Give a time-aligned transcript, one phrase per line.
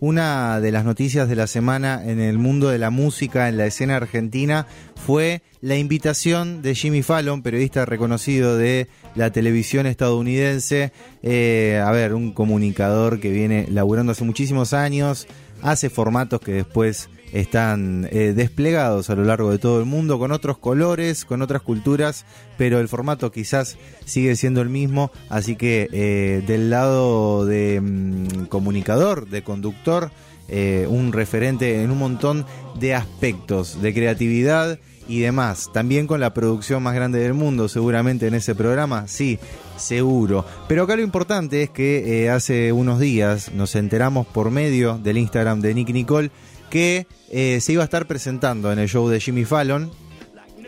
[0.00, 3.66] una de las noticias de la semana en el mundo de la música, en la
[3.66, 10.92] escena argentina, fue la invitación de Jimmy Fallon, periodista reconocido de la televisión estadounidense,
[11.22, 15.26] eh, a ver, un comunicador que viene laburando hace muchísimos años,
[15.62, 20.32] hace formatos que después están eh, desplegados a lo largo de todo el mundo con
[20.32, 22.24] otros colores, con otras culturas,
[22.56, 28.46] pero el formato quizás sigue siendo el mismo, así que eh, del lado de mm,
[28.46, 30.10] comunicador, de conductor,
[30.48, 32.46] eh, un referente en un montón
[32.78, 35.70] de aspectos de creatividad y demás.
[35.72, 39.38] También con la producción más grande del mundo, seguramente en ese programa, sí,
[39.76, 40.44] seguro.
[40.66, 45.60] Pero acá lo importante es que hace unos días nos enteramos por medio del Instagram
[45.60, 46.30] de Nick Nicole
[46.68, 49.90] que eh, se iba a estar presentando en el show de Jimmy Fallon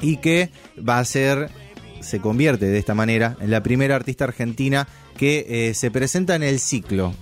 [0.00, 1.50] y que va a ser,
[2.00, 6.42] se convierte de esta manera, en la primera artista argentina que eh, se presenta en
[6.42, 7.14] el ciclo,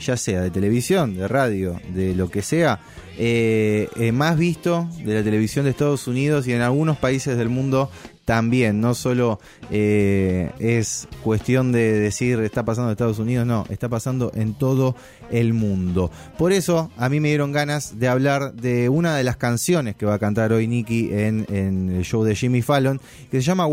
[0.00, 2.80] ya sea de televisión, de radio, de lo que sea,
[3.18, 7.90] eh, más visto de la televisión de Estados Unidos y en algunos países del mundo
[8.24, 13.88] también, no solo eh, es cuestión de decir está pasando en Estados Unidos, no, está
[13.88, 14.94] pasando en todo
[15.30, 16.10] el mundo.
[16.38, 20.06] Por eso a mí me dieron ganas de hablar de una de las canciones que
[20.06, 23.00] va a cantar hoy Nicky en, el show de Jimmy Fallon,
[23.30, 23.66] que se llama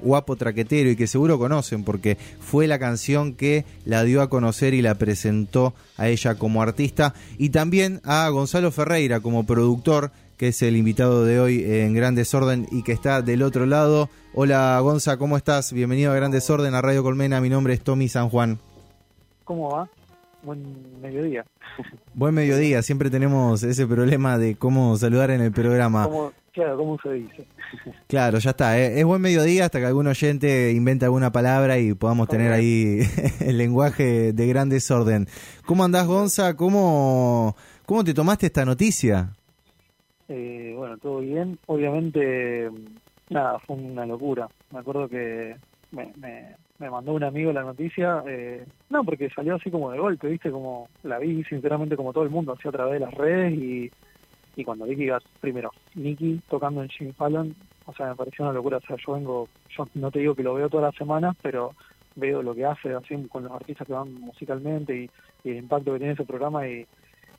[0.00, 4.74] Guapo Traquetero y que seguro conocen porque fue la canción que la dio a conocer
[4.74, 10.48] y la presentó a ella como artista y también a Gonzalo Ferreira como productor que
[10.48, 14.10] es el invitado de hoy en Gran Desorden y que está del otro lado.
[14.34, 15.72] Hola Gonza, ¿cómo estás?
[15.72, 17.40] Bienvenido a Gran Desorden, a Radio Colmena.
[17.40, 18.58] Mi nombre es Tommy San Juan.
[19.44, 19.88] ¿Cómo va?
[20.42, 21.44] Buen mediodía.
[22.14, 26.08] Buen mediodía, siempre tenemos ese problema de cómo saludar en el programa.
[26.52, 27.46] claro, ¿cómo se dice?
[28.06, 28.78] Claro, ya está.
[28.78, 29.00] ¿eh?
[29.00, 33.00] Es buen mediodía hasta que algún oyente invente alguna palabra y podamos tener ahí
[33.40, 35.28] el lenguaje de gran desorden.
[35.64, 36.54] ¿Cómo andás, Gonza?
[36.54, 37.56] ¿Cómo,
[37.86, 39.32] cómo te tomaste esta noticia?
[40.28, 41.58] Eh, bueno, todo bien.
[41.66, 42.70] Obviamente,
[43.30, 44.48] nada, fue una locura.
[44.72, 45.56] Me acuerdo que
[45.92, 46.12] me,
[46.78, 48.22] me, mandó un amigo la noticia.
[48.26, 50.50] Eh, no, porque salió así como de golpe, ¿viste?
[50.50, 53.52] Como la vi, sinceramente, como todo el mundo, así a través de las redes.
[53.54, 53.90] Y,
[54.56, 57.54] y cuando vi que primero, Nicky tocando en Jimmy Fallon,
[57.84, 58.78] o sea, me pareció una locura.
[58.78, 61.72] O sea, yo vengo, yo no te digo que lo veo todas las semanas, pero
[62.16, 65.10] veo lo que hace así con los artistas que van musicalmente y,
[65.44, 66.86] y el impacto que tiene ese programa y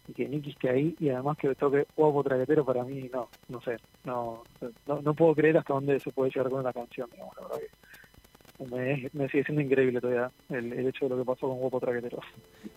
[0.07, 3.62] y que Nicky esté ahí y además que toque guapo traguetero para mí no no
[3.62, 4.44] sé no,
[4.88, 9.09] no, puedo creer hasta dónde se puede llegar con una canción digamos, la verdad que
[9.13, 12.19] me, sigue siendo increíble todavía el, hecho de lo que pasó con guapo traguetero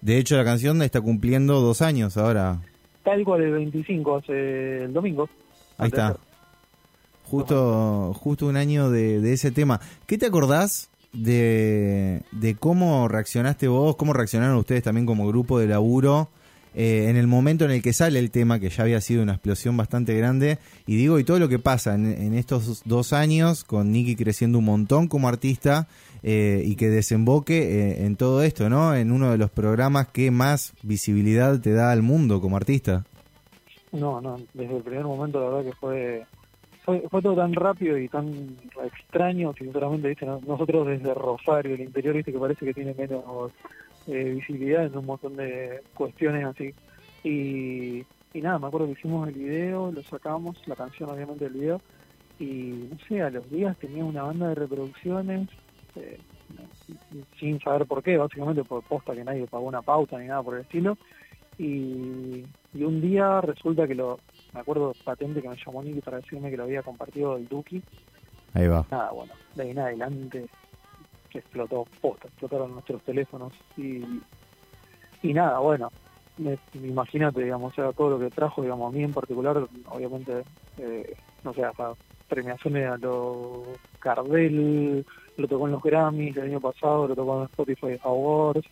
[0.00, 2.60] de hecho la canción está cumpliendo dos años ahora.
[3.02, 5.28] Tal cual el 25 hace el domingo.
[5.78, 6.16] Ahí está.
[7.24, 9.80] Justo justo un año de, de ese tema.
[10.06, 15.66] ¿qué te acordás de, de cómo reaccionaste vos, cómo reaccionaron ustedes también como grupo de
[15.66, 16.28] laburo
[16.74, 19.32] eh, en el momento en el que sale el tema, que ya había sido una
[19.32, 23.90] explosión bastante grande, y digo, y todo lo que pasa en, estos dos años, con
[23.90, 25.88] Nicky creciendo un montón como artista,
[26.22, 28.94] eh, y que desemboque eh, en todo esto, ¿no?
[28.94, 33.04] En uno de los programas que más visibilidad te da al mundo como artista.
[33.92, 36.26] No, no, desde el primer momento la verdad que fue
[36.84, 40.26] fue, todo tan rápido y tan extraño sinceramente, ¿viste?
[40.26, 43.52] nosotros desde Rosario, el interior, viste que parece que tiene menos
[44.10, 46.74] eh, visibilidad en un montón de cuestiones así.
[47.22, 48.04] Y,
[48.34, 51.80] nada, me acuerdo que hicimos el video, lo sacamos, la canción obviamente del video,
[52.38, 55.48] y no sé, a los días tenía una banda de reproducciones,
[55.96, 56.18] eh,
[57.38, 60.54] sin saber por qué, básicamente por posta que nadie pagó una pauta ni nada por
[60.54, 60.96] el estilo.
[61.58, 64.18] Y, y un día resulta que lo,
[64.54, 67.82] me acuerdo patente que me llamó Nicky para decirme que lo había compartido el Duki.
[68.54, 68.86] Ahí va.
[68.90, 70.46] Nada, bueno, de ahí en adelante
[71.30, 74.02] que explotó, explotaron nuestros teléfonos y,
[75.22, 75.90] y nada, bueno,
[76.38, 80.42] me, imagínate, digamos, todo lo que trajo, digamos, a mí en particular, obviamente,
[80.78, 81.14] eh,
[81.44, 81.92] no sé, hasta
[82.28, 85.04] premiaciones a los Cardell,
[85.36, 88.66] lo tocó en los Grammys el año pasado, lo tocó en Spotify Awards,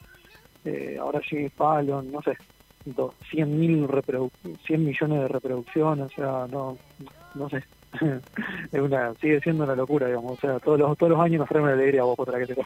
[0.65, 2.37] eh, ahora sigue Fallon, no sé,
[3.31, 3.89] 100 mil
[4.67, 6.79] 100 millones de reproducciones, o sea, no,
[7.35, 7.65] no sé,
[8.73, 10.33] es una, sigue siendo una locura, digamos.
[10.33, 12.57] O sea, todos los, todos los años nos traen una alegría vos otra que te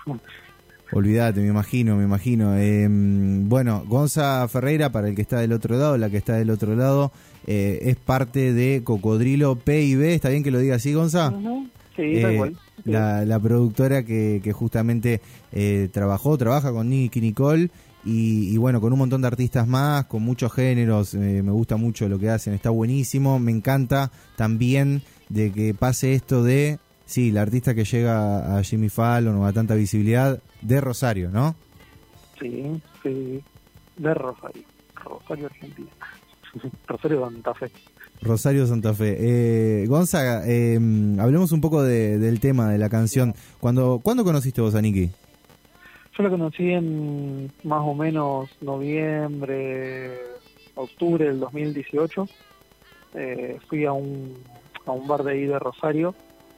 [0.94, 2.54] Olvídate, me imagino, me imagino.
[2.56, 6.50] Em, bueno, Gonza Ferreira, para el que está del otro lado, la que está del
[6.50, 7.12] otro lado,
[7.46, 10.02] eh, es parte de Cocodrilo PIB.
[10.02, 11.32] ¿Está bien que lo diga así, Gonza?
[11.96, 12.56] Sí, tal eh, cual.
[12.84, 15.22] La, la, productora que, que justamente
[15.52, 17.70] eh, trabajó, trabaja con Nicky Nicole
[18.04, 22.08] y, bueno, con un montón de artistas más, con muchos géneros, eh, me gusta mucho
[22.08, 27.42] lo que hacen, está buenísimo, me encanta también de que pase esto de, sí, la
[27.42, 31.54] artista que llega a Jimmy Fallon o a tanta visibilidad de Rosario, ¿no?
[32.40, 33.40] Sí, sí,
[33.96, 34.62] de Rosario.
[34.96, 35.90] Rosario, Argentina.
[36.86, 37.70] Rosario Santa Fe.
[38.20, 39.16] Rosario Santa Fe.
[39.18, 40.78] Eh, Gonzaga, eh,
[41.18, 43.34] hablemos un poco del tema de la canción.
[43.60, 45.10] ¿Cuándo, ¿Cuándo conociste vos a Nicky?
[46.16, 50.18] Yo la conocí en más o menos noviembre,
[50.74, 52.28] octubre del 2018.
[53.14, 54.36] Eh, fui a un,
[54.84, 56.14] a un bar de ahí de Rosario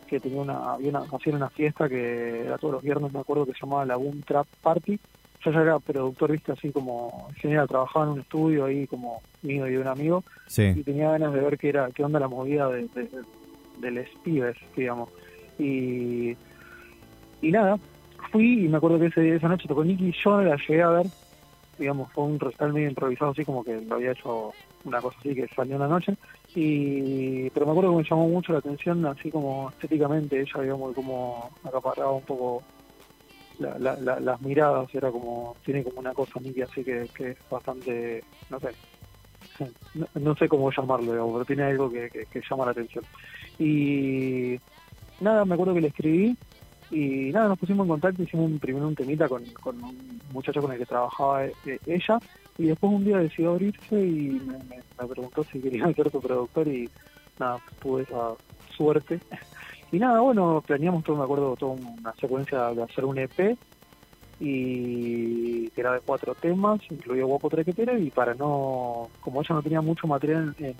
[0.08, 3.46] que tenía una, había una, hacían una fiesta que era todos los viernes, me acuerdo
[3.46, 4.98] que se llamaba Lagoon Trap Party.
[5.44, 9.68] Yo ya era productor, viste, así como ingeniero, trabajaba en un estudio ahí como mío
[9.68, 10.24] y de un amigo.
[10.78, 13.08] Y tenía ganas de ver qué era, qué onda la movida de, de,
[13.78, 15.10] del Spivers, digamos.
[15.58, 16.36] Y,
[17.42, 17.78] y nada,
[18.30, 21.06] fui y me acuerdo que ese, esa noche tocó Nicky, yo la llegué a ver,
[21.78, 24.52] digamos, fue un recital medio improvisado, así como que lo había hecho
[24.84, 26.14] una cosa así que salió una noche.
[26.54, 30.94] y Pero me acuerdo que me llamó mucho la atención, así como estéticamente, ella, digamos,
[30.94, 32.62] como acaparaba un poco
[33.58, 38.58] las miradas, era como, tiene como una cosa Nicky así que, que es bastante, no
[38.58, 38.70] sé,
[40.14, 43.04] no, sé cómo llamarlo, digamos, pero tiene algo que, que llama la atención.
[43.58, 44.58] Y
[45.20, 46.36] nada, me acuerdo que le escribí
[46.94, 50.70] y nada, nos pusimos en contacto, hicimos un, primero un temita con, un muchacho con
[50.72, 51.52] el que trabajaba eh,
[51.86, 52.18] ella,
[52.56, 56.88] y después un día decidió abrirse y me, preguntó si quería ser su productor y
[57.38, 58.34] nada, tuve esa
[58.76, 59.20] suerte.
[59.92, 63.56] Y nada, bueno, planeamos todo, me acuerdo, toda una secuencia de hacer un EP
[64.40, 69.62] y que era de cuatro temas, incluido Guapo Trequetero, y para no, como ella no
[69.62, 70.74] tenía mucho material en,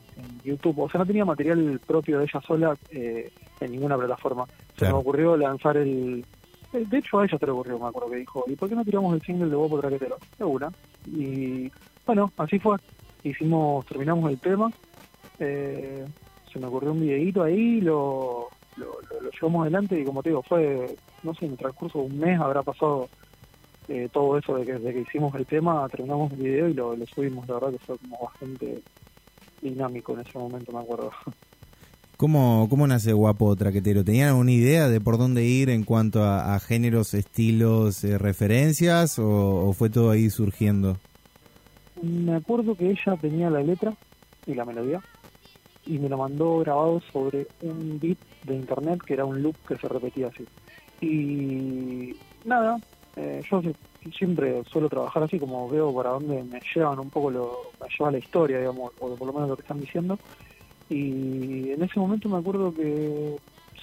[0.45, 3.31] YouTube, o sea, no tenía material propio de ella sola eh,
[3.61, 4.47] en ninguna plataforma,
[4.77, 6.25] se me ocurrió lanzar el...
[6.73, 8.85] De hecho, a ella se le ocurrió, me acuerdo que dijo, ¿y por qué no
[8.85, 10.17] tiramos el single de Guapo Traquetero?
[10.37, 10.73] De una.
[11.07, 11.71] Y
[12.05, 12.77] bueno, así fue.
[13.23, 14.71] Hicimos, terminamos el tema,
[15.39, 16.05] eh,
[16.53, 18.87] se me ocurrió un videíto ahí, lo, lo,
[19.21, 22.19] lo, llevamos adelante y como te digo, fue, no sé, en el transcurso de un
[22.19, 23.09] mes habrá pasado
[23.89, 26.97] eh, todo eso de que, desde que hicimos el tema, terminamos el video y lo,
[27.07, 28.83] subimos, la verdad que fue como bastante
[29.61, 31.11] dinámico en ese momento, me acuerdo.
[32.17, 34.05] ¿Cómo, cómo nace Guapo Traquetero?
[34.05, 39.73] ¿Tenían alguna idea de por dónde ir en cuanto a, géneros, estilos, eh, referencias o,
[39.77, 40.97] fue todo ahí surgiendo?
[42.01, 43.95] Me acuerdo que ella tenía la letra
[44.47, 45.01] y la melodía
[45.87, 49.77] y me lo mandó grabado sobre un beat de internet que era un loop que
[49.77, 50.47] se repetía así.
[51.01, 52.79] Y nada,
[53.17, 53.63] eh, yo
[54.17, 58.11] siempre suelo trabajar así, como veo para dónde me llevan un poco, lo, me lleva
[58.11, 60.19] la historia, digamos, o por lo menos lo que están diciendo.
[60.91, 63.37] Y en ese momento me acuerdo que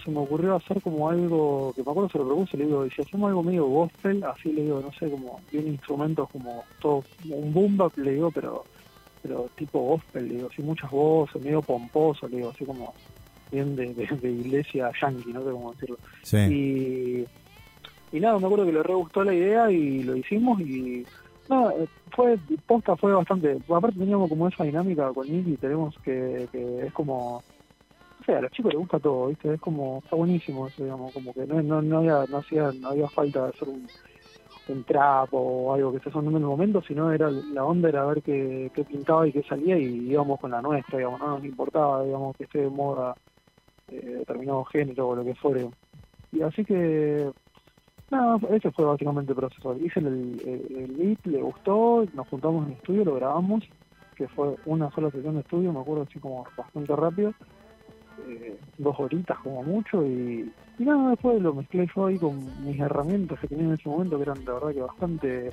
[0.04, 2.90] se me ocurrió hacer como algo, que me acuerdo se lo propuse, le digo, y
[2.92, 7.04] si hacemos algo medio gospel, así le digo, no sé, como bien instrumentos como todo,
[7.30, 8.66] un boom bap, le digo, pero
[9.22, 12.94] pero tipo gospel, le digo, así muchas voces, medio pomposo, le digo, así como
[13.52, 15.98] bien de, de, iglesia yankee, no sé cómo decirlo.
[16.52, 17.26] Y
[18.12, 21.06] y nada, me acuerdo que le re gustó la idea y lo hicimos y
[21.50, 21.74] nada,
[22.16, 27.38] fue, posta fue bastante, aparte teníamos como esa dinámica con Nicky, tenemos que, es como,
[27.38, 29.54] o sea, a los chicos les gusta todo, ¿viste?
[29.54, 32.90] Es como, está buenísimo eso, digamos, como que no, no, no había, no hacía, no
[32.90, 33.88] había falta hacer un,
[34.68, 38.06] un trap o algo que esté sonando en el momento, sino era la onda era
[38.06, 41.46] ver qué, qué pintaba y qué salía y íbamos con la nuestra, digamos, no nos
[41.46, 43.16] importaba, digamos, que esté de moda
[43.90, 45.70] eh, determinado género o lo que fuere.
[46.32, 47.30] Y así que
[48.12, 49.76] no, ese fue básicamente el proceso.
[49.78, 53.64] Hice el, el, beat, le gustó, nos juntamos en el estudio, lo grabamos,
[54.16, 57.34] que fue una sola sesión de estudio, me acuerdo así como bastante rápido,
[58.28, 63.40] eh, dos horitas como mucho, y, nada, después lo mezclé yo ahí con mis herramientas
[63.40, 65.52] que tenía en ese momento, que eran de verdad que bastante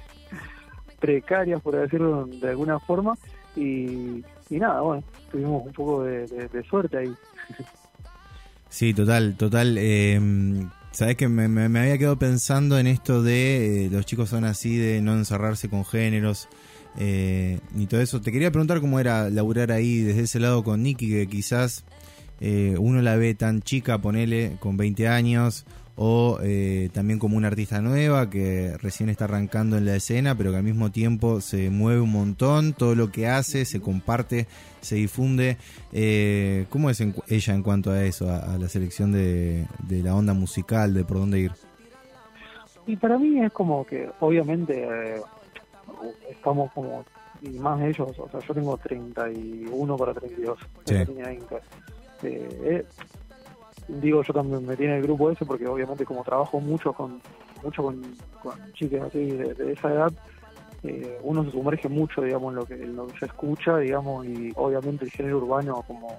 [0.98, 3.14] precarias, por decirlo de alguna forma,
[3.54, 7.14] y, y nada, bueno, tuvimos un poco de, de suerte ahí.
[8.68, 9.76] Sí, total, total.
[9.78, 10.20] Eh,
[10.90, 14.76] Sabes que me, me, había quedado pensando en esto de eh, los chicos son así,
[14.76, 16.48] de no encerrarse con géneros
[16.98, 18.20] eh, ni todo eso.
[18.20, 21.84] Te quería preguntar cómo era laburar ahí desde ese lado con Nicky, que quizás
[22.40, 25.64] eh, uno la ve tan chica, ponele, con 20 años,
[26.00, 30.52] o eh, también como una artista nueva que recién está arrancando en la escena, pero
[30.52, 34.46] que al mismo tiempo se mueve un montón, todo lo que hace se comparte,
[34.80, 35.56] se difunde.
[35.92, 40.94] Eh, ¿Cómo es ella en cuanto a eso, a, la selección de, la onda musical,
[40.94, 41.52] de por dónde ir?
[42.86, 45.20] Y para mí es como que, obviamente, eh,
[46.30, 47.04] estamos como,
[47.42, 50.94] y más ellos, o sea, yo tengo 31 para 32, sí.
[52.24, 52.84] Eh,
[53.88, 57.20] digo yo también me tiene el grupo ese porque obviamente como trabajo mucho con
[57.62, 58.02] mucho con,
[58.74, 60.12] chicas así de, esa edad
[60.84, 64.52] eh, uno se sumerge mucho digamos en lo que lo que se escucha digamos y
[64.56, 66.16] obviamente el género urbano como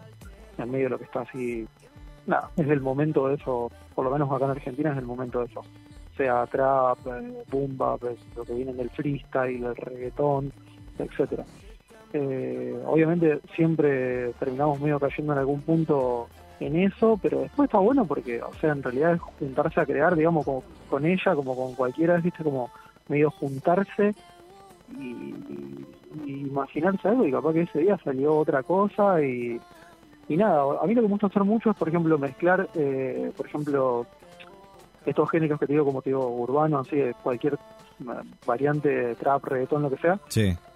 [0.58, 1.68] en medio de lo que está así
[2.26, 5.40] nada es el momento de eso por lo menos acá en Argentina es el momento
[5.40, 5.62] de eso.
[6.16, 8.02] Sea trap, eh, boom bap,
[8.34, 10.54] lo que viene del freestyle, del reggaetón,
[10.98, 11.44] etcétera.
[12.14, 18.06] Eh, obviamente siempre terminamos medio cayendo en algún punto en eso, pero después está bueno
[18.06, 21.74] porque, o sea, en realidad es juntarse a crear, digamos, como con ella, como con
[21.76, 22.70] cualquiera, viste, como
[23.08, 24.14] medio juntarse
[24.98, 25.36] y,
[26.26, 29.60] imaginarse algo y capaz que ese día salió otra cosa y,
[30.28, 33.32] y nada, a mí lo que me gusta hacer mucho es, por ejemplo, mezclar, eh,
[33.38, 34.06] por ejemplo,
[35.06, 37.58] estos géneros que te digo, como te digo, urbanos, así, cualquier
[38.46, 40.20] variante, trap, reggaetón, lo que sea,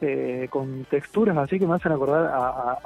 [0.02, 2.78] eh, con texturas así que me hacen acordar a,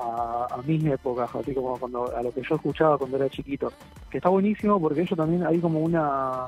[0.49, 3.71] a, mis épocas, así como cuando a lo que yo escuchaba cuando era chiquito,
[4.09, 6.45] que está buenísimo porque eso también hay como una,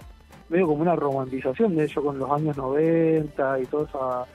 [0.49, 4.25] medio como una romantización de ello con los años 90 y toda esa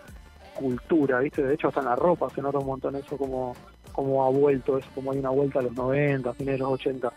[0.54, 1.42] cultura, ¿viste?
[1.42, 3.54] De hecho hasta en la ropa se nota un montón eso como,
[3.92, 7.12] como ha vuelto, eso como hay una vuelta a los 90, fines de los 80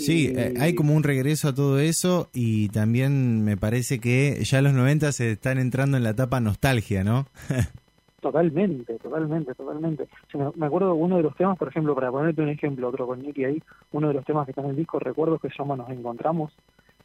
[0.00, 4.62] Sí, eh, hay como un regreso a todo eso y también me parece que ya
[4.62, 7.26] los 90 se están entrando en la etapa nostalgia, ¿no?
[8.20, 10.08] totalmente, totalmente, totalmente.
[10.56, 13.44] me, acuerdo uno de los temas, por ejemplo, para ponerte un ejemplo, otro con Nicky
[13.44, 15.90] ahí, uno de los temas que está en el disco, recuerdo que se llama Nos
[15.90, 16.52] Encontramos,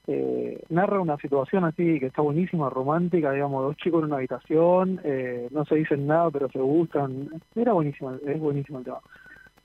[0.08, 5.02] eh, narra una situación así que está buenísima, romántica, digamos, dos chicos en una habitación,
[5.04, 7.30] eh, no se dicen nada, pero se gustan.
[7.56, 9.00] Era buenísimo, es buenísimo el tema.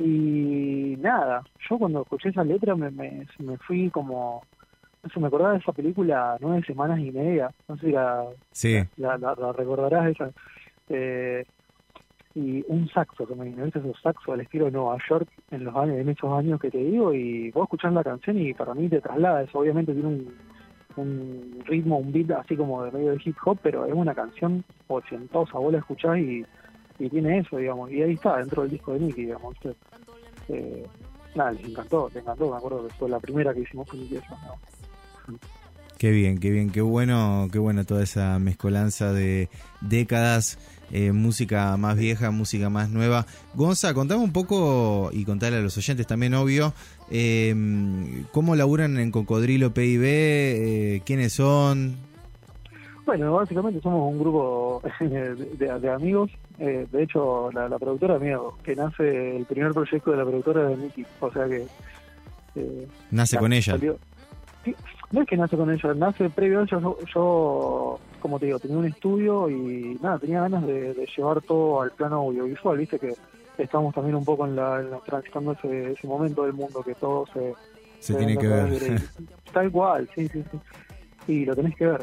[0.01, 4.43] Y nada, yo cuando escuché esa letra me, me, me fui como,
[5.03, 8.25] no sé, me acordaba de esa película Nueve Semanas y Media, no sé si la,
[8.97, 10.31] la, recordarás esa.
[10.89, 11.45] Eh,
[12.35, 15.77] y un saxo que me vino, esos saxos al estilo de Nueva York en los
[15.77, 18.89] años, en esos años que te digo, y vos escuchás la canción y para mí
[18.89, 20.35] te traslada eso, obviamente tiene un,
[20.97, 24.65] un ritmo, un beat así como de medio de hip hop, pero es una canción
[24.87, 26.47] ochentosa, vos la escuchás y
[27.01, 29.57] y tiene eso, digamos, y ahí está, dentro del disco de Nicky, digamos.
[30.49, 30.87] Eh,
[31.35, 34.19] nada, les encantó, les encantó, me acuerdo que fue la primera que hicimos con Nicky.
[35.97, 39.49] Qué bien, qué bien, qué bueno, qué bueno toda esa mezcolanza de
[39.81, 40.59] décadas,
[40.93, 43.25] eh, música más vieja, música más nueva.
[43.55, 46.75] Gonza, contame un poco y contale a los oyentes también, obvio,
[47.11, 47.55] eh,
[48.31, 51.97] cómo laburan en Cocodrilo PIB, eh, quiénes son.
[53.07, 59.35] Bueno, básicamente somos un grupo de amigos eh, de hecho, la, productora mía, que nace,
[59.35, 61.67] el primer proyecto de la productora de Nicky, o sea que...
[62.55, 63.79] Eh, nace con ella.
[65.11, 68.77] no es que nace con ella, nace previo a yo, yo, como te digo, tenía
[68.77, 73.15] un estudio y nada, tenía ganas de, llevar todo al plano audiovisual, viste que
[73.57, 77.55] estamos también un poco en la, transitando ese, ese momento del mundo que todo se...
[78.01, 79.01] Se, tiene que ver.
[79.53, 80.59] Tal cual, sí, sí, sí.
[81.27, 82.03] Y lo tenés que ver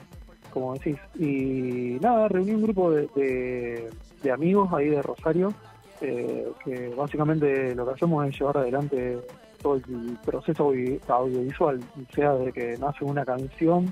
[0.57, 0.97] como decís.
[1.19, 3.89] Y nada, reuní un grupo de, de,
[4.31, 5.53] amigos ahí de Rosario,
[6.01, 9.17] eh, que básicamente lo que hacemos es llevar adelante
[9.61, 10.71] todo el proceso
[11.07, 11.79] audiovisual,
[12.13, 13.91] sea de que nace una canción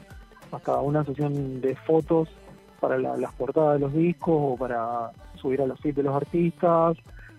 [0.51, 2.29] hasta una sesión de fotos
[2.79, 6.97] para las portadas de los discos o para subir a los sitios de los artistas,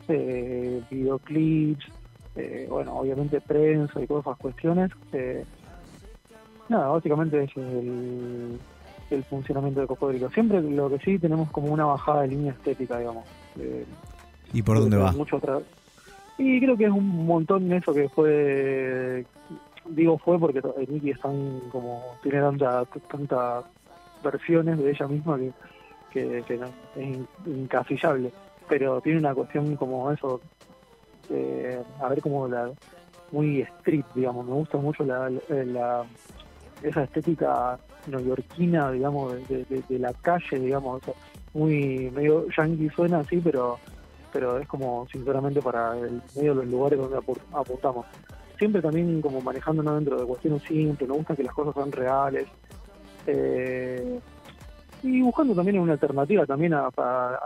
[0.09, 1.87] eh, videoclips,
[2.37, 4.91] eh, bueno, obviamente prensa y todas esas cuestiones.
[5.13, 5.45] Eh,
[6.69, 8.59] nada, básicamente es el,
[9.11, 10.31] el funcionamiento de Cocodrilo.
[10.31, 13.25] Siempre lo que sí tenemos como una bajada de línea estética, digamos.
[14.53, 15.13] ¿Y por dónde va?
[15.13, 15.41] Mucho
[16.39, 19.25] y creo que es un montón eso que fue,
[19.87, 23.63] digo fue porque Nicky están como, tiene tantas tanta
[24.23, 25.39] versiones de ella misma
[26.13, 26.61] que, que,
[26.97, 28.33] es incasillable,
[28.69, 30.41] pero tiene una cuestión como eso,
[32.03, 32.71] a ver como la,
[33.33, 36.05] muy street, digamos, me gusta mucho la, la
[36.83, 41.03] esa estética neoyorquina, digamos, de, la calle, digamos,
[41.55, 43.79] muy medio yankee suena así, pero
[44.33, 47.17] pero es como sinceramente para el medio de los lugares donde
[47.53, 48.05] apuntamos.
[48.59, 52.47] Siempre también como manejándonos dentro de cuestiones simples, nos gusta que las cosas sean reales.
[53.27, 54.21] Eh,
[55.03, 56.91] y buscando también una alternativa también a,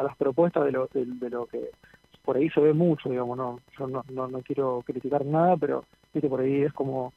[0.02, 1.70] las propuestas de lo, de, lo que
[2.25, 6.28] por ahí se ve mucho, digamos, no, yo no, no, quiero criticar nada, pero viste
[6.28, 7.12] por ahí es como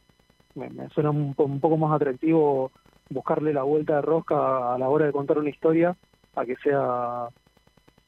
[0.55, 2.71] me, suena un, poco más atractivo
[3.09, 5.95] buscarle la vuelta de rosca a la hora de contar una historia
[6.35, 7.27] a que sea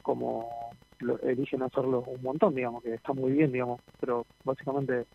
[0.01, 0.49] como
[0.99, 5.05] lo, eligen hacerlo un montón, digamos, que está muy bien, digamos, pero básicamente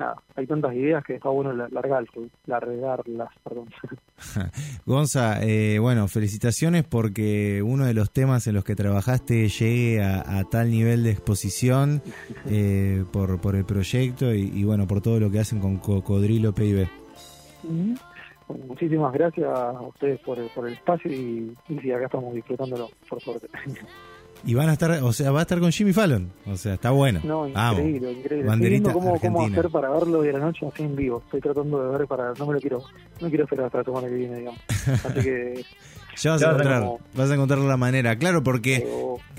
[0.00, 2.04] nada, hay tantas ideas que está bueno largar,
[2.46, 3.68] largarlas, perdón.
[4.86, 10.42] Gonza, eh, bueno, felicitaciones porque uno de los temas en los que trabajaste llegue a,
[10.50, 12.02] tal nivel de exposición
[12.46, 16.88] eh, por, por el proyecto y, bueno, por todo lo que hacen con Cocodrilo PIB.
[18.66, 23.20] muchísimas gracias a ustedes por el, por el espacio y, y acá estamos disfrutándolo, por
[23.20, 23.48] suerte.
[24.44, 26.30] Y van a estar, o sea, va a estar con Jimmy Fallon.
[26.46, 27.20] O sea, está bueno.
[27.24, 28.50] No, increíble, increíble.
[28.52, 31.22] Estoy viendo cómo, cómo, hacer para verlo de la noche así en vivo.
[31.26, 32.82] Estoy tratando de ver para, no me lo quiero,
[33.20, 34.60] no quiero esperar hasta la semana que viene, digamos.
[35.04, 35.64] Así que
[36.22, 38.16] Ya vas a encontrar, como- vas a encontrar la manera.
[38.16, 38.86] Claro, porque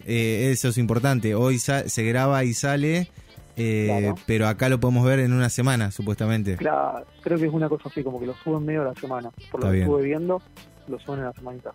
[0.06, 1.36] eh, eso es importante.
[1.36, 3.10] Hoy se graba y sale,
[3.58, 4.16] eh, Claro.
[4.26, 6.56] pero acá lo podemos ver en una semana, supuestamente.
[6.58, 9.30] claro, creo que es una cosa así, como que lo suben medio a la semana.
[9.30, 9.84] Por Está lo que bien.
[9.84, 10.42] estuve viendo,
[10.88, 11.72] lo suben en la semanita.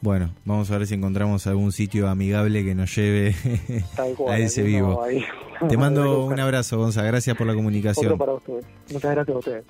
[0.00, 3.34] Bueno, vamos a ver si encontramos algún sitio amigable que nos lleve
[4.16, 5.02] cual, a ese vivo.
[5.02, 5.24] ahí.
[5.68, 7.02] Te mando un abrazo, Gonza.
[7.02, 8.06] Gracias por la comunicación.
[8.12, 8.64] Otro para ustedes.
[8.92, 9.64] Muchas gracias a ustedes.